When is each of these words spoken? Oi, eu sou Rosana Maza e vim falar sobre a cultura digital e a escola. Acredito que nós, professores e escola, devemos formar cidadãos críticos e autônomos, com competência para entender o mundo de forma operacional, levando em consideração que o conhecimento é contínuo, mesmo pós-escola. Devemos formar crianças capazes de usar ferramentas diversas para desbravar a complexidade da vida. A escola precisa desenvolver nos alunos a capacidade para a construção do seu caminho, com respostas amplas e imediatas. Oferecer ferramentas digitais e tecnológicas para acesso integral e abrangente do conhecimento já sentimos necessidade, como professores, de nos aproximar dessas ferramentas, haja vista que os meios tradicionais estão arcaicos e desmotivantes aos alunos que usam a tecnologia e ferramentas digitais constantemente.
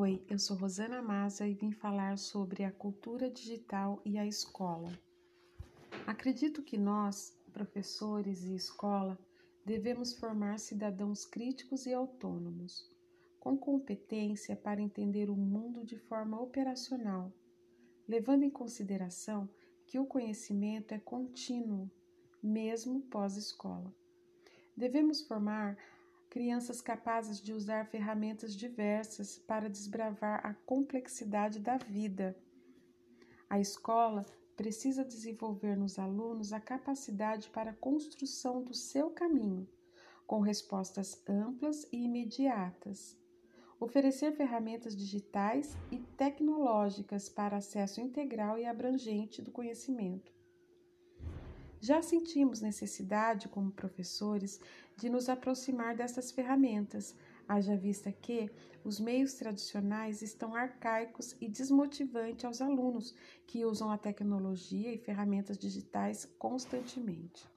Oi, 0.00 0.22
eu 0.30 0.38
sou 0.38 0.56
Rosana 0.56 1.02
Maza 1.02 1.44
e 1.44 1.54
vim 1.54 1.72
falar 1.72 2.18
sobre 2.18 2.62
a 2.62 2.70
cultura 2.70 3.28
digital 3.28 4.00
e 4.04 4.16
a 4.16 4.24
escola. 4.24 4.96
Acredito 6.06 6.62
que 6.62 6.78
nós, 6.78 7.36
professores 7.52 8.44
e 8.44 8.54
escola, 8.54 9.18
devemos 9.66 10.14
formar 10.16 10.60
cidadãos 10.60 11.24
críticos 11.24 11.84
e 11.84 11.92
autônomos, 11.92 12.88
com 13.40 13.58
competência 13.58 14.54
para 14.54 14.80
entender 14.80 15.30
o 15.30 15.34
mundo 15.34 15.84
de 15.84 15.98
forma 15.98 16.40
operacional, 16.40 17.32
levando 18.06 18.44
em 18.44 18.50
consideração 18.50 19.48
que 19.84 19.98
o 19.98 20.06
conhecimento 20.06 20.94
é 20.94 21.00
contínuo, 21.00 21.90
mesmo 22.40 23.00
pós-escola. 23.00 23.92
Devemos 24.76 25.22
formar 25.22 25.76
crianças 26.30 26.80
capazes 26.80 27.40
de 27.40 27.52
usar 27.52 27.86
ferramentas 27.86 28.54
diversas 28.54 29.38
para 29.38 29.68
desbravar 29.68 30.46
a 30.46 30.54
complexidade 30.54 31.58
da 31.58 31.76
vida. 31.76 32.36
A 33.48 33.58
escola 33.58 34.26
precisa 34.56 35.04
desenvolver 35.04 35.76
nos 35.76 35.98
alunos 35.98 36.52
a 36.52 36.60
capacidade 36.60 37.48
para 37.50 37.70
a 37.70 37.76
construção 37.76 38.62
do 38.62 38.74
seu 38.74 39.10
caminho, 39.10 39.66
com 40.26 40.40
respostas 40.40 41.22
amplas 41.28 41.88
e 41.92 42.04
imediatas. 42.04 43.16
Oferecer 43.80 44.32
ferramentas 44.32 44.96
digitais 44.96 45.76
e 45.90 45.98
tecnológicas 45.98 47.28
para 47.28 47.56
acesso 47.56 48.00
integral 48.00 48.58
e 48.58 48.66
abrangente 48.66 49.40
do 49.40 49.52
conhecimento 49.52 50.37
já 51.80 52.02
sentimos 52.02 52.60
necessidade, 52.60 53.48
como 53.48 53.70
professores, 53.70 54.60
de 54.96 55.08
nos 55.08 55.28
aproximar 55.28 55.96
dessas 55.96 56.30
ferramentas, 56.30 57.14
haja 57.46 57.76
vista 57.76 58.12
que 58.12 58.50
os 58.84 58.98
meios 59.00 59.34
tradicionais 59.34 60.22
estão 60.22 60.54
arcaicos 60.54 61.36
e 61.40 61.48
desmotivantes 61.48 62.44
aos 62.44 62.60
alunos 62.60 63.14
que 63.46 63.64
usam 63.64 63.90
a 63.90 63.98
tecnologia 63.98 64.92
e 64.92 64.98
ferramentas 64.98 65.56
digitais 65.56 66.24
constantemente. 66.38 67.48